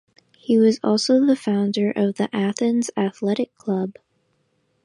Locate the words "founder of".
1.35-2.15